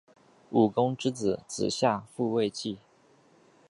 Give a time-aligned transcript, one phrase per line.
[0.49, 2.77] 武公之子邾子夏父继位。